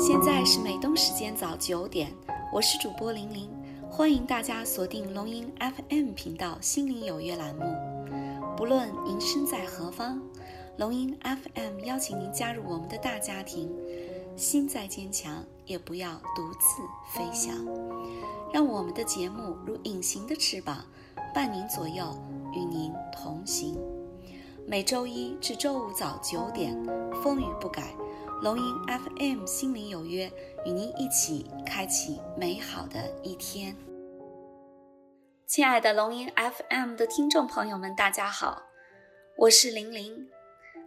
[0.00, 2.10] 现在是美东时间早九点，
[2.50, 3.50] 我是主播玲玲，
[3.90, 7.64] 欢迎大家锁定龙吟 FM 频道《心灵有约》栏目。
[8.56, 10.18] 不论您身在何方，
[10.78, 13.70] 龙吟 FM 邀请您加入我们的大家庭。
[14.36, 16.82] 心再坚强，也不要独自
[17.12, 17.54] 飞翔。
[18.50, 20.82] 让我们的节目如隐形的翅膀，
[21.34, 22.06] 伴您左右，
[22.54, 23.78] 与您同行。
[24.66, 26.74] 每周一至周五早九点，
[27.22, 27.94] 风雨不改。
[28.42, 30.32] 龙吟 FM 心灵有约，
[30.64, 33.76] 与您一起开启美好的一天。
[35.46, 38.62] 亲爱的龙吟 FM 的听众朋友们，大家好，
[39.36, 40.26] 我是玲玲，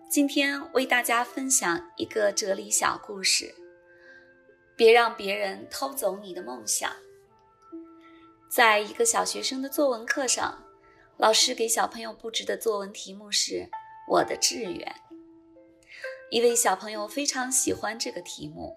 [0.09, 3.54] 今天为大家分享一个哲理小故事。
[4.76, 6.91] 别让别人偷走你的梦想。
[8.49, 10.63] 在一个小学生的作文课上，
[11.17, 13.70] 老师给小朋友布置的作文题目是
[14.09, 14.95] “我的志愿”。
[16.32, 18.76] 一位小朋友非常喜欢这个题目，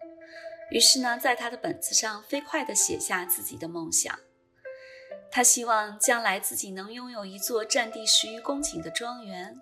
[0.71, 4.19] 于是呢，在他的本子上飞快地写下自己的梦想。
[5.31, 9.61] 他希望将来自己能拥有一座占地十余公顷的庄园，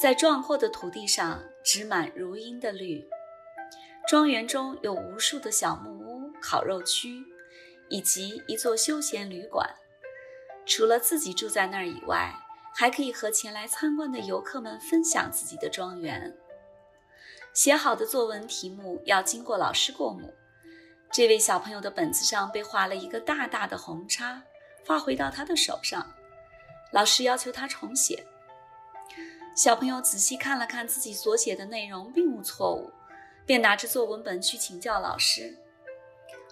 [0.00, 3.06] 在壮阔的土地上植满如茵的绿。
[4.08, 7.22] 庄园中有无数的小木屋、烤肉区，
[7.88, 9.68] 以及一座休闲旅馆。
[10.66, 12.34] 除了自己住在那儿以外，
[12.74, 16.36] 还可以和前来参观的游客们分享自己的庄园。
[17.52, 20.32] 写好的作文题目要经过老师过目。
[21.12, 24.42] 这位小朋友的本子上被画了一个大大的红叉，
[24.84, 26.14] 发回到他的手上。
[26.92, 28.24] 老师要求他重写。
[29.56, 32.90] 小朋友仔细看了看自己所写的内容，并无错误，
[33.44, 35.58] 便拿着作文本去请教老师。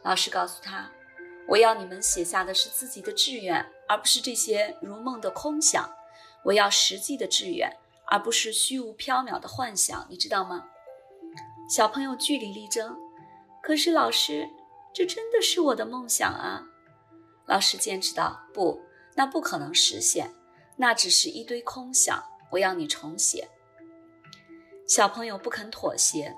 [0.03, 0.91] 老师告诉他
[1.49, 5.89] ：“我要你们写下的是自己的志愿，而不是这些如梦的空想。
[6.45, 7.71] 我要实际的志愿，
[8.07, 10.69] 而不是虚无缥缈的幻想，你知道吗？”
[11.69, 12.97] 小朋友据理力争，
[13.63, 14.49] 可是老师，
[14.95, 16.65] 这真的是我的梦想啊！
[17.45, 18.81] 老师坚持道：“不，
[19.15, 20.35] 那不可能实现，
[20.77, 22.25] 那只是一堆空想。
[22.53, 23.47] 我要你重写。”
[24.89, 26.35] 小朋友不肯妥协。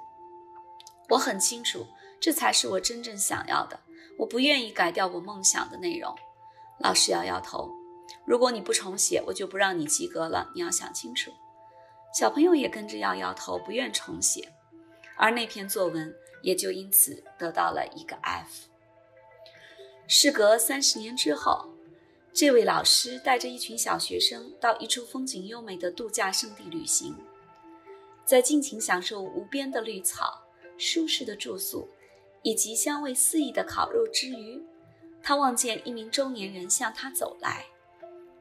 [1.11, 1.87] 我很清楚，
[2.21, 3.79] 这才是我真正想要的。
[4.19, 6.13] 我不愿意改掉我梦想的内容。
[6.81, 7.71] 老师摇摇头
[8.27, 10.51] ：“如果你不重写，我就不让你及格了。
[10.57, 11.31] 你要想清楚。”
[12.13, 14.53] 小朋友也跟着摇摇头，不愿重写。
[15.23, 18.69] 而那篇作文也就因此得到了一个 F。
[20.07, 21.69] 事隔三十年之后，
[22.33, 27.15] 这位老师带着一群小学生到一处风景优美的度假胜地旅行，
[28.25, 30.43] 在尽情享受无边的绿草、
[30.79, 31.87] 舒适的住宿
[32.41, 34.65] 以及香味四溢的烤肉之余，
[35.23, 37.67] 他望见一名中年人向他走来，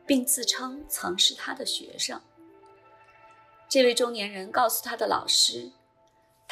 [0.06, 2.22] 并自称曾是他的学生。
[3.68, 5.74] 这位中年人告诉他的老师。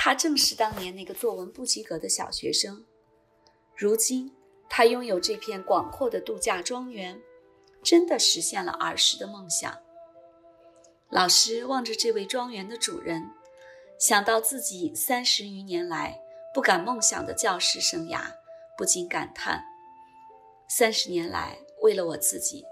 [0.07, 2.85] 他正是当年那个作文不及格的小学生，
[3.75, 4.33] 如今
[4.69, 7.21] 他拥有这片广阔的度假庄园，
[7.83, 9.77] 真的实现了儿时的梦想。
[11.09, 13.29] 老师望着这位庄园的主人，
[13.99, 16.17] 想到自己三十余年来
[16.53, 18.31] 不敢梦想的教师生涯，
[18.77, 19.61] 不禁感叹：
[20.69, 22.63] 三十年来，为了我自己，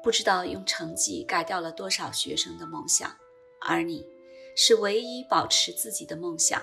[0.00, 3.16] 不知道用成绩改掉了多少学生的梦想，
[3.62, 4.06] 而你，
[4.54, 6.62] 是唯一保持自己的梦想。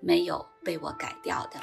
[0.00, 1.60] 没有被我改掉的。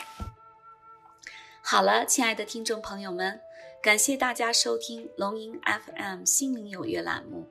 [1.62, 3.41] 好了，亲爱的听众朋友们，
[3.81, 7.50] 感谢大家收听龙吟 FM 心灵有约栏目。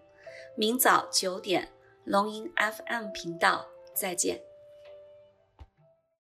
[0.56, 1.73] 明早九点，
[2.05, 4.54] 龙吟 FM 频道再见。